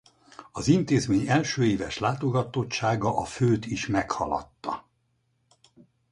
[0.51, 4.87] Az intézmény első éves látogatottsága a főt is meghaladta.